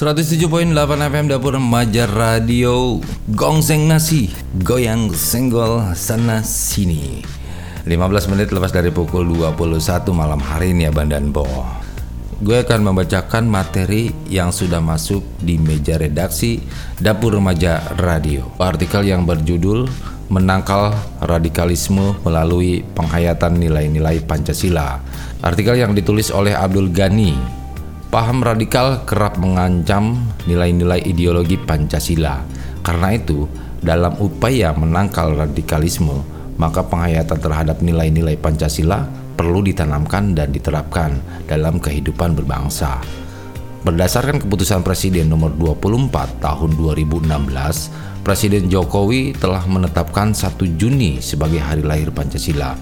107.8 0.00 0.72
FM 1.12 1.28
Dapur 1.28 1.60
Remaja 1.60 2.08
Radio. 2.08 3.04
Gongseng 3.36 3.84
nasi 3.84 4.32
Goyang 4.56 5.12
senggol 5.12 5.92
sana 5.92 6.40
sini. 6.40 7.20
15 7.84 8.32
menit 8.32 8.48
lepas 8.48 8.72
dari 8.72 8.88
pukul 8.88 9.28
21 9.28 9.76
malam 10.16 10.40
hari 10.40 10.72
ini 10.72 10.88
ya 10.88 10.92
Bandanpo 10.96 11.44
Gue 12.40 12.64
akan 12.64 12.80
membacakan 12.80 13.44
materi 13.44 14.08
yang 14.24 14.56
sudah 14.56 14.80
masuk 14.80 15.20
di 15.36 15.60
meja 15.60 16.00
redaksi 16.00 16.64
Dapur 16.96 17.36
Remaja 17.36 17.84
Radio. 18.00 18.48
Artikel 18.56 19.04
yang 19.04 19.28
berjudul 19.28 19.84
Menangkal 20.32 20.96
radikalisme 21.20 22.16
melalui 22.24 22.88
penghayatan 22.96 23.52
nilai-nilai 23.60 24.24
Pancasila. 24.24 24.96
Artikel 25.44 25.76
yang 25.76 25.92
ditulis 25.92 26.32
oleh 26.32 26.56
Abdul 26.56 26.88
Ghani 26.88 27.59
Paham 28.10 28.42
radikal 28.42 29.06
kerap 29.06 29.38
mengancam 29.38 30.18
nilai-nilai 30.50 30.98
ideologi 31.06 31.54
Pancasila. 31.54 32.42
Karena 32.82 33.14
itu, 33.14 33.46
dalam 33.78 34.18
upaya 34.18 34.74
menangkal 34.74 35.38
radikalisme, 35.38 36.18
maka 36.58 36.82
penghayatan 36.82 37.38
terhadap 37.38 37.78
nilai-nilai 37.78 38.34
Pancasila 38.34 39.06
perlu 39.38 39.62
ditanamkan 39.62 40.34
dan 40.34 40.50
diterapkan 40.50 41.22
dalam 41.46 41.78
kehidupan 41.78 42.34
berbangsa. 42.34 42.98
Berdasarkan 43.86 44.42
keputusan 44.42 44.82
Presiden 44.82 45.30
nomor 45.30 45.54
24 45.54 46.42
tahun 46.42 46.70
2016, 46.82 48.26
Presiden 48.26 48.66
Jokowi 48.66 49.38
telah 49.38 49.62
menetapkan 49.70 50.34
1 50.34 50.58
Juni 50.74 51.22
sebagai 51.22 51.62
hari 51.62 51.86
lahir 51.86 52.10
Pancasila. 52.10 52.74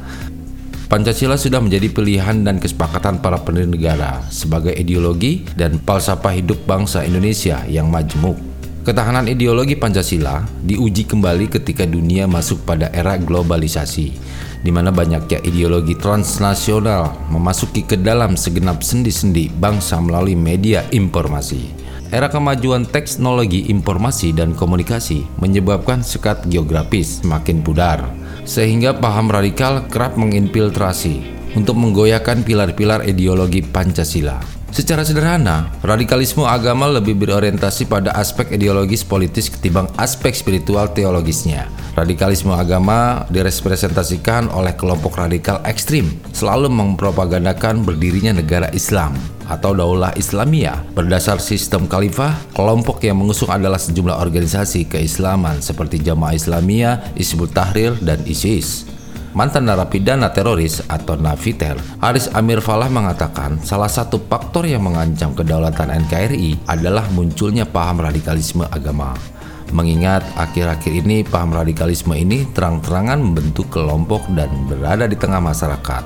Pancasila 0.88 1.36
sudah 1.36 1.60
menjadi 1.60 1.92
pilihan 1.92 2.48
dan 2.48 2.56
kesepakatan 2.56 3.20
para 3.20 3.36
pendiri 3.44 3.68
negara 3.68 4.24
sebagai 4.32 4.72
ideologi 4.72 5.44
dan 5.52 5.76
falsafah 5.84 6.32
hidup 6.32 6.64
bangsa 6.64 7.04
Indonesia 7.04 7.60
yang 7.68 7.92
majemuk. 7.92 8.40
Ketahanan 8.88 9.28
ideologi 9.28 9.76
Pancasila 9.76 10.48
diuji 10.64 11.04
kembali 11.04 11.52
ketika 11.52 11.84
dunia 11.84 12.24
masuk 12.24 12.64
pada 12.64 12.88
era 12.96 13.20
globalisasi, 13.20 14.16
di 14.64 14.70
mana 14.72 14.88
banyaknya 14.88 15.44
ideologi 15.44 15.92
transnasional 15.92 17.12
memasuki 17.28 17.84
ke 17.84 18.00
dalam 18.00 18.32
segenap 18.32 18.80
sendi-sendi 18.80 19.52
bangsa 19.60 20.00
melalui 20.00 20.40
media 20.40 20.88
informasi. 20.88 21.68
Era 22.08 22.32
kemajuan 22.32 22.88
teknologi 22.88 23.68
informasi 23.68 24.32
dan 24.32 24.56
komunikasi 24.56 25.20
menyebabkan 25.36 26.00
sekat 26.00 26.48
geografis 26.48 27.20
semakin 27.20 27.60
pudar 27.60 28.17
sehingga 28.48 28.96
paham 28.96 29.28
radikal 29.28 29.84
kerap 29.92 30.16
menginfiltrasi 30.16 31.36
untuk 31.52 31.76
menggoyahkan 31.76 32.40
pilar-pilar 32.48 33.04
ideologi 33.04 33.60
Pancasila. 33.60 34.57
Secara 34.68 35.00
sederhana, 35.00 35.72
radikalisme 35.80 36.44
agama 36.44 36.86
lebih 36.92 37.16
berorientasi 37.16 37.88
pada 37.88 38.12
aspek 38.12 38.52
ideologis 38.52 39.00
politis 39.00 39.48
ketimbang 39.48 39.88
aspek 39.96 40.36
spiritual 40.36 40.92
teologisnya. 40.92 41.66
Radikalisme 41.96 42.52
agama 42.54 43.26
direpresentasikan 43.32 44.52
oleh 44.52 44.76
kelompok 44.76 45.18
radikal 45.18 45.58
ekstrim, 45.64 46.20
selalu 46.36 46.68
mempropagandakan 46.70 47.82
berdirinya 47.82 48.38
negara 48.38 48.68
Islam 48.76 49.16
atau 49.48 49.72
Daulah 49.72 50.12
Islamiyah. 50.14 50.92
Berdasar 50.92 51.40
sistem 51.40 51.88
khalifah, 51.88 52.36
kelompok 52.52 53.00
yang 53.02 53.18
mengusung 53.18 53.48
adalah 53.48 53.80
sejumlah 53.80 54.20
organisasi 54.20 54.86
keislaman 54.86 55.64
seperti 55.64 55.98
Jamaah 55.98 56.36
Islamiyah, 56.36 57.16
Hizbut 57.16 57.56
Tahrir, 57.56 57.96
dan 58.04 58.20
ISIS. 58.28 58.97
Mantan 59.38 59.70
narapidana 59.70 60.34
teroris 60.34 60.82
atau 60.90 61.14
Nafiter, 61.14 61.78
Aris 62.02 62.26
Amir 62.34 62.58
Falah 62.58 62.90
mengatakan 62.90 63.62
salah 63.62 63.86
satu 63.86 64.18
faktor 64.18 64.66
yang 64.66 64.82
mengancam 64.82 65.30
kedaulatan 65.30 65.94
NKRI 65.94 66.66
adalah 66.66 67.06
munculnya 67.14 67.62
paham 67.62 68.02
radikalisme 68.02 68.66
agama. 68.66 69.14
Mengingat 69.70 70.26
akhir-akhir 70.34 71.06
ini 71.06 71.22
paham 71.22 71.54
radikalisme 71.54 72.18
ini 72.18 72.50
terang-terangan 72.50 73.22
membentuk 73.22 73.70
kelompok 73.70 74.26
dan 74.34 74.50
berada 74.66 75.06
di 75.06 75.14
tengah 75.14 75.38
masyarakat. 75.38 76.02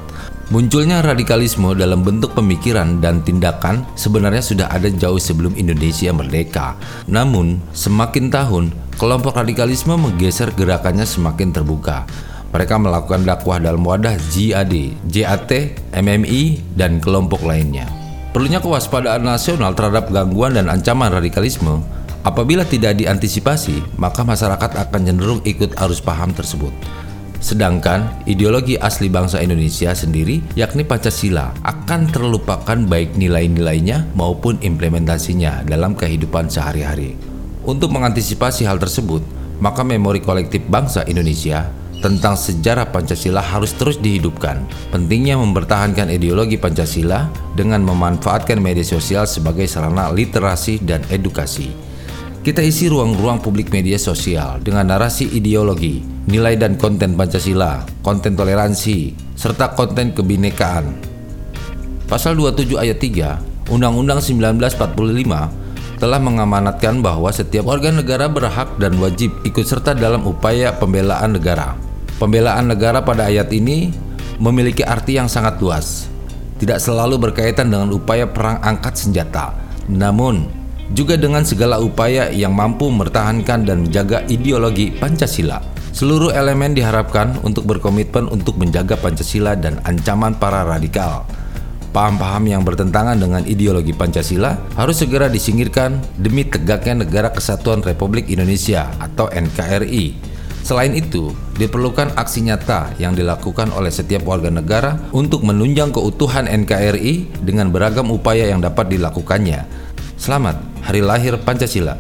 Munculnya 0.53 1.01
radikalisme 1.01 1.73
dalam 1.73 2.05
bentuk 2.05 2.37
pemikiran 2.37 3.01
dan 3.01 3.25
tindakan 3.25 3.89
sebenarnya 3.97 4.45
sudah 4.45 4.69
ada 4.69 4.93
jauh 4.93 5.17
sebelum 5.17 5.57
Indonesia 5.57 6.13
merdeka. 6.13 6.77
Namun, 7.09 7.65
semakin 7.73 8.29
tahun, 8.29 8.77
kelompok 9.01 9.41
radikalisme 9.41 9.97
menggeser 9.97 10.53
gerakannya 10.53 11.09
semakin 11.09 11.49
terbuka. 11.57 12.05
Mereka 12.53 12.77
melakukan 12.77 13.25
dakwah 13.25 13.57
dalam 13.57 13.81
wadah 13.81 14.17
JAD, 14.31 14.95
JAT, 15.09 15.51
MMI, 15.97 16.61
dan 16.77 17.01
kelompok 17.01 17.41
lainnya. 17.49 17.89
Perlunya 18.37 18.61
kewaspadaan 18.61 19.25
nasional 19.25 19.73
terhadap 19.73 20.09
gangguan 20.13 20.57
dan 20.57 20.69
ancaman 20.69 21.13
radikalisme 21.13 21.81
Apabila 22.23 22.63
tidak 22.63 23.03
diantisipasi, 23.03 23.99
maka 23.99 24.23
masyarakat 24.23 24.79
akan 24.79 25.01
cenderung 25.03 25.43
ikut 25.43 25.75
arus 25.83 25.99
paham 25.99 26.31
tersebut. 26.31 26.71
Sedangkan 27.43 28.23
ideologi 28.31 28.79
asli 28.79 29.11
bangsa 29.11 29.43
Indonesia 29.43 29.91
sendiri, 29.91 30.39
yakni 30.55 30.87
Pancasila, 30.87 31.51
akan 31.67 32.15
terlupakan 32.15 32.79
baik 32.87 33.19
nilai-nilainya 33.19 34.15
maupun 34.15 34.63
implementasinya 34.63 35.67
dalam 35.67 35.99
kehidupan 35.99 36.47
sehari-hari. 36.47 37.19
Untuk 37.67 37.91
mengantisipasi 37.91 38.71
hal 38.71 38.79
tersebut, 38.79 39.27
maka 39.59 39.83
memori 39.83 40.23
kolektif 40.23 40.63
bangsa 40.71 41.03
Indonesia 41.11 41.75
tentang 42.03 42.35
sejarah 42.35 42.91
Pancasila 42.91 43.39
harus 43.39 43.71
terus 43.79 43.97
dihidupkan. 44.03 44.61
Pentingnya 44.91 45.39
mempertahankan 45.39 46.11
ideologi 46.11 46.59
Pancasila 46.59 47.31
dengan 47.55 47.87
memanfaatkan 47.87 48.59
media 48.59 48.83
sosial 48.83 49.25
sebagai 49.31 49.71
sarana 49.71 50.11
literasi 50.11 50.83
dan 50.83 51.07
edukasi. 51.09 51.71
Kita 52.43 52.59
isi 52.59 52.91
ruang-ruang 52.91 53.39
publik 53.39 53.71
media 53.71 53.95
sosial 54.03 54.59
dengan 54.59 54.91
narasi 54.91 55.31
ideologi, 55.31 56.03
nilai 56.27 56.59
dan 56.59 56.75
konten 56.75 57.15
Pancasila, 57.15 57.87
konten 58.03 58.35
toleransi, 58.35 59.15
serta 59.39 59.79
konten 59.79 60.11
kebinekaan. 60.11 60.91
Pasal 62.11 62.35
27 62.35 62.83
ayat 62.83 62.99
3 62.99 63.71
Undang-Undang 63.71 64.19
1945 64.19 65.63
telah 66.03 66.19
mengamanatkan 66.19 66.99
bahwa 66.99 67.31
setiap 67.31 67.71
warga 67.71 67.95
negara 67.95 68.27
berhak 68.27 68.75
dan 68.83 68.99
wajib 68.99 69.31
ikut 69.47 69.63
serta 69.63 69.95
dalam 69.95 70.27
upaya 70.27 70.75
pembelaan 70.75 71.39
negara. 71.39 71.79
Pembelaan 72.21 72.69
negara 72.69 73.01
pada 73.01 73.29
ayat 73.29 73.49
ini 73.53 73.93
memiliki 74.43 74.83
arti 74.83 75.17
yang 75.17 75.31
sangat 75.31 75.63
luas. 75.63 76.11
Tidak 76.59 76.79
selalu 76.79 77.19
berkaitan 77.31 77.71
dengan 77.71 77.91
upaya 77.91 78.27
perang 78.27 78.63
angkat 78.63 78.95
senjata, 78.95 79.55
namun 79.91 80.47
juga 80.93 81.17
dengan 81.17 81.43
segala 81.43 81.81
upaya 81.81 82.29
yang 82.31 82.53
mampu 82.53 82.87
mempertahankan 82.93 83.65
dan 83.67 83.89
menjaga 83.89 84.23
ideologi 84.29 84.93
Pancasila. 84.93 85.59
Seluruh 85.93 86.33
elemen 86.33 86.73
diharapkan 86.73 87.37
untuk 87.45 87.69
berkomitmen 87.69 88.29
untuk 88.33 88.57
menjaga 88.57 88.97
Pancasila 88.97 89.53
dan 89.57 89.77
ancaman 89.85 90.37
para 90.37 90.65
radikal. 90.65 91.29
Paham-paham 91.93 92.49
yang 92.49 92.65
bertentangan 92.65 93.21
dengan 93.21 93.45
ideologi 93.45 93.93
Pancasila 93.93 94.57
harus 94.81 95.05
segera 95.05 95.29
disingkirkan 95.29 96.01
demi 96.17 96.49
tegaknya 96.49 97.05
Negara 97.05 97.29
Kesatuan 97.29 97.85
Republik 97.85 98.33
Indonesia 98.33 98.89
atau 98.97 99.29
NKRI. 99.29 100.32
Selain 100.63 100.95
itu, 100.95 101.35
diperlukan 101.59 102.15
aksi 102.15 102.47
nyata 102.47 102.95
yang 103.03 103.19
dilakukan 103.19 103.75
oleh 103.75 103.91
setiap 103.91 104.23
warga 104.23 104.47
negara 104.47 104.95
untuk 105.11 105.43
menunjang 105.43 105.91
keutuhan 105.91 106.47
NKRI 106.47 107.43
dengan 107.43 107.75
beragam 107.75 108.15
upaya 108.15 108.47
yang 108.47 108.63
dapat 108.63 108.95
dilakukannya. 108.95 109.67
Selamat 110.15 110.63
Hari 110.87 111.03
Lahir 111.03 111.35
Pancasila. 111.43 111.99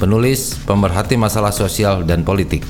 Penulis 0.00 0.56
pemerhati 0.64 1.20
masalah 1.20 1.52
sosial 1.52 2.08
dan 2.08 2.24
politik. 2.24 2.64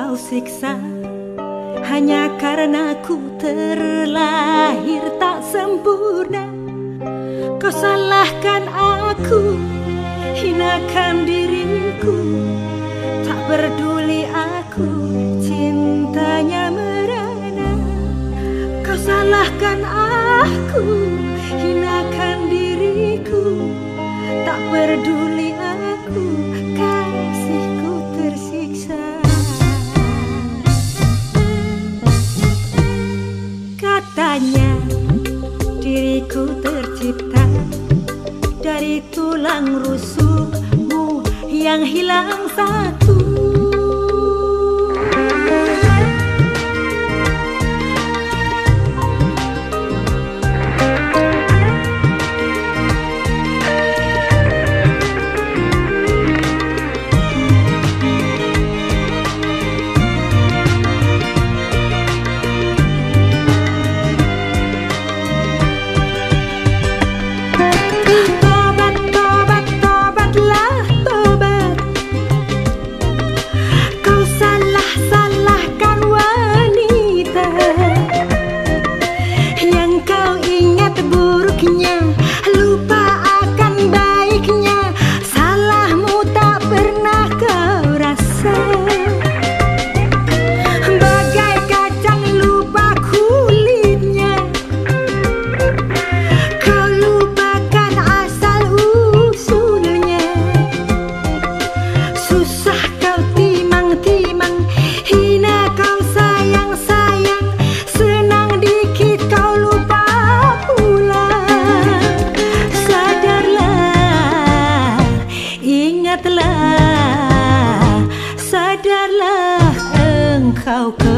Kau 0.00 0.16
siksa 0.16 0.80
Hanya 1.84 2.32
karena 2.40 2.96
ku 3.04 3.20
terlahir 3.36 5.04
tak 5.20 5.44
sempurna. 5.44 6.48
Kau 7.60 7.68
salahkan 7.68 8.64
aku, 8.72 9.60
hinakan 10.40 11.28
diriku. 11.28 12.16
Tak 13.28 13.40
peduli 13.44 14.24
aku, 14.24 14.88
cintanya 15.44 16.72
merana. 16.72 17.76
Salahkan 19.00 19.80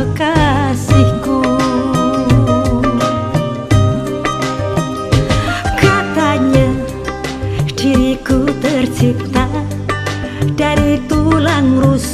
kekasihku. 0.02 1.38
Katanya 5.78 6.66
diriku 7.78 8.50
tercipta 8.58 9.46
Dari 10.58 10.98
tulang 11.06 11.78
rusukmu 11.78 12.11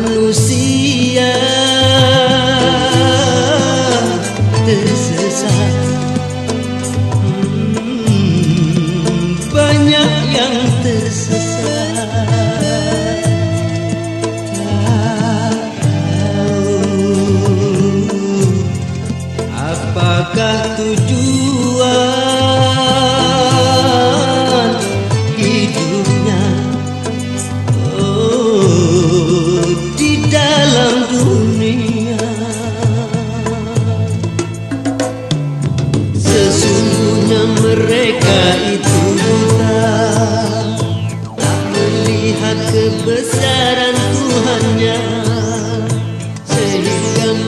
manusia 0.00 1.55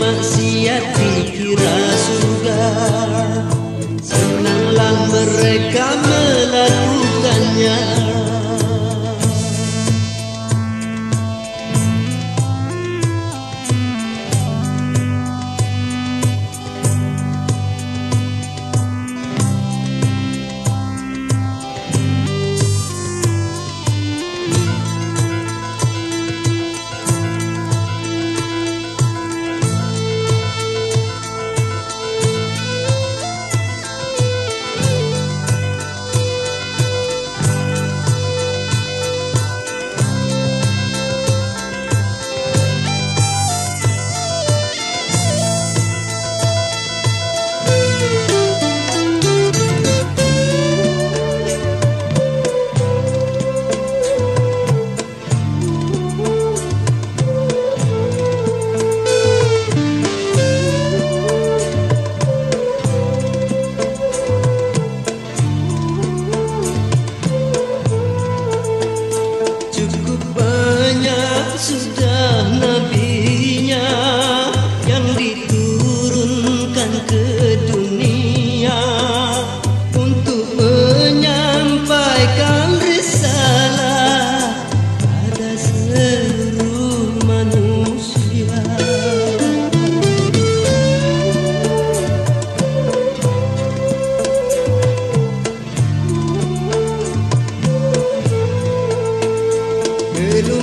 maksiat 0.09 0.85
dikira 0.97 1.77
surga. 2.05 2.65
Senanglah 4.01 4.97
mereka 5.13 5.89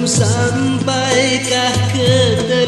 sampaikah 0.05 1.73
ke 1.89 2.64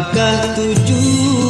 apakah 0.00 0.56
tujuan 0.56 1.49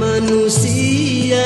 manusia. 0.00 1.44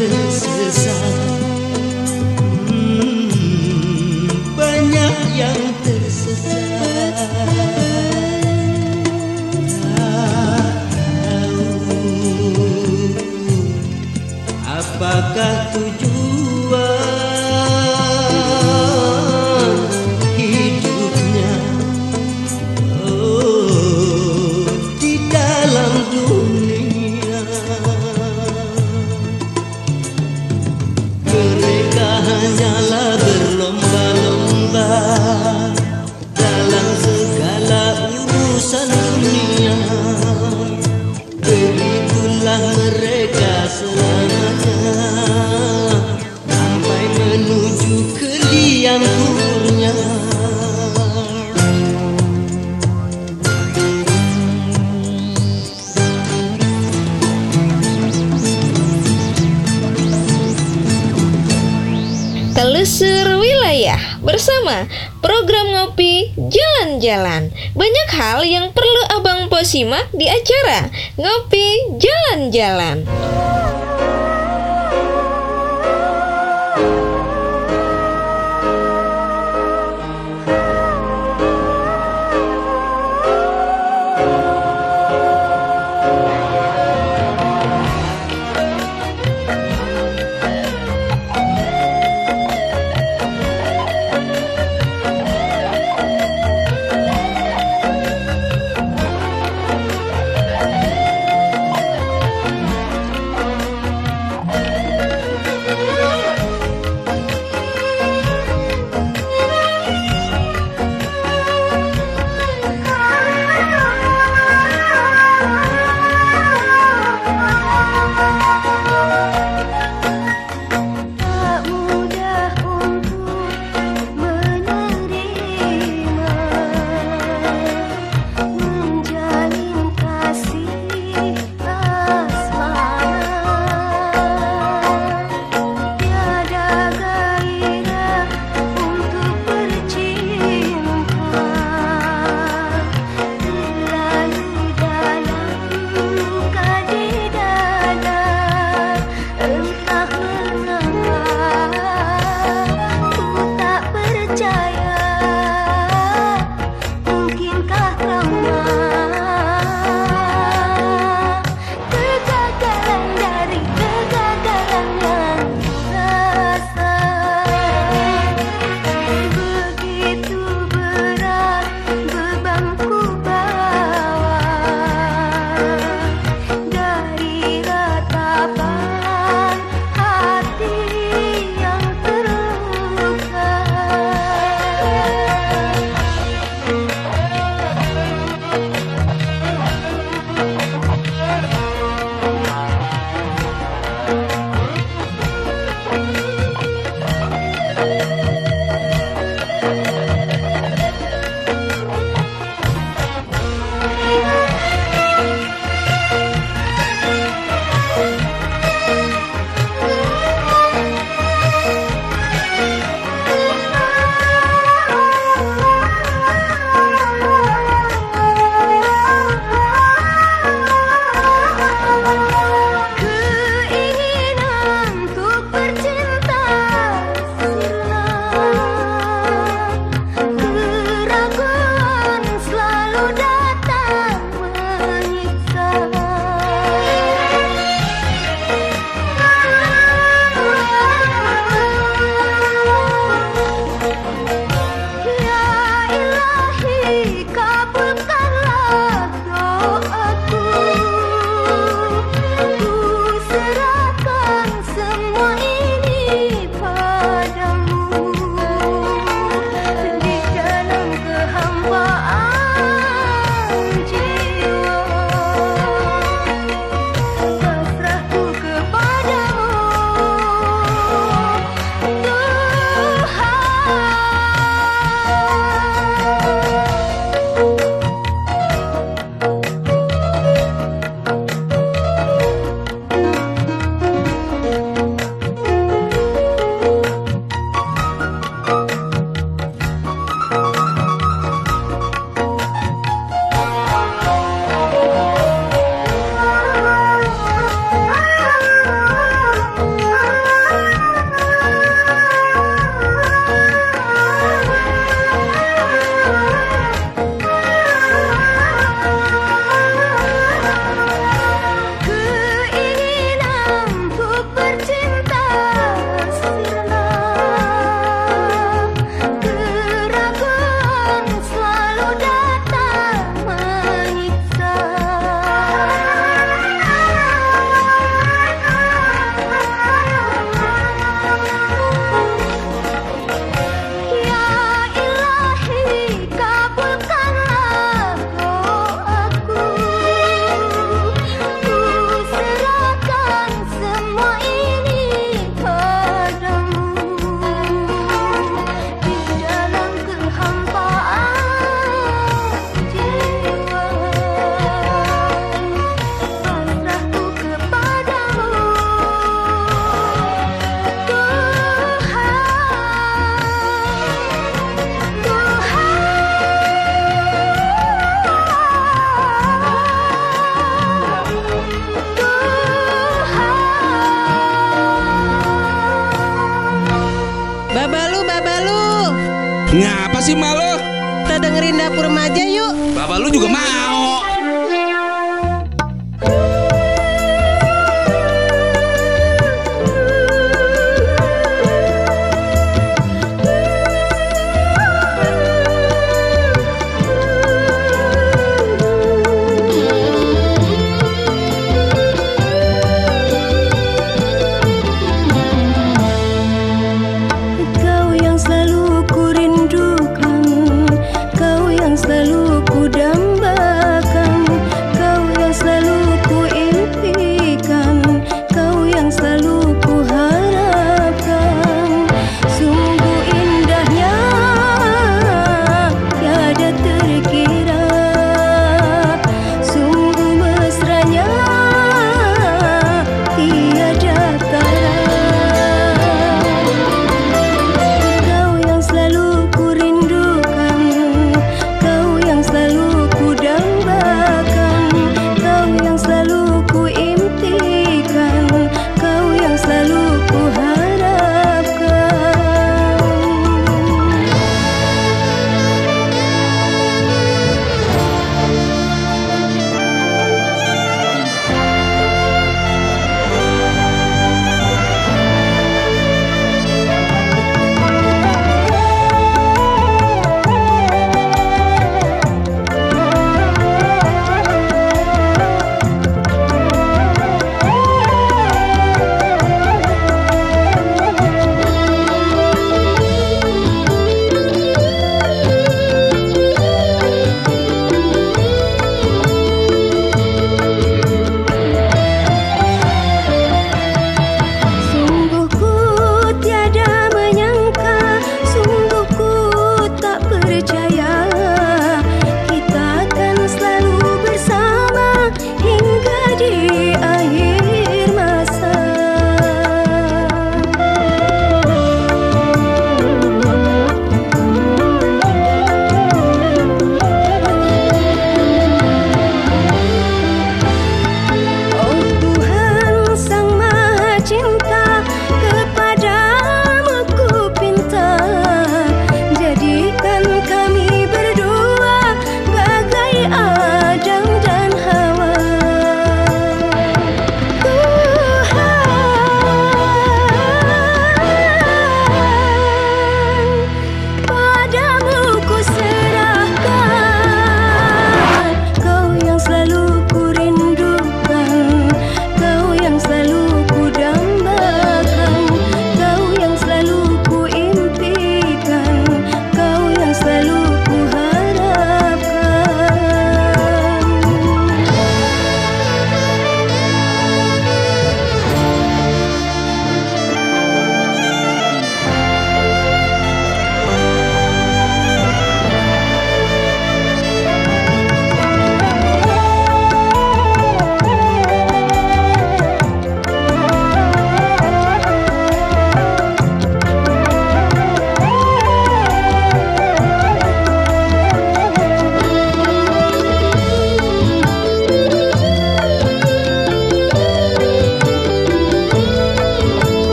Tersesat. 0.00 1.16
Hmm, 2.64 3.28
Banyak 4.56 5.16
yang 5.36 5.60
tersesat. 5.84 7.12
Tahu 9.68 11.60
Apakah 14.64 15.54
tujuan 15.76 16.11
Begitulah 42.52 42.76
mereka 42.76 43.64
Sampai 43.64 44.12
bersama 64.22 64.86
program 65.20 65.70
ngopi 65.74 66.32
jalan-jalan. 66.36 67.52
Banyak 67.76 68.08
hal 68.16 68.40
yang 68.46 68.72
perlu 68.72 68.91
simak 69.62 70.10
di 70.14 70.26
acara 70.26 70.90
Ngopi 71.18 71.96
Jalan-jalan. 71.98 73.06